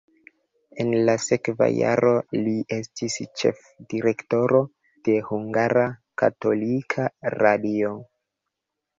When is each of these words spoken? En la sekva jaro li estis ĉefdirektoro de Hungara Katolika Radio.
En 0.83 0.87
la 1.07 1.13
sekva 1.23 1.65
jaro 1.79 2.13
li 2.45 2.53
estis 2.77 3.17
ĉefdirektoro 3.41 4.61
de 5.09 5.15
Hungara 5.27 5.83
Katolika 6.23 7.07
Radio. 7.35 7.93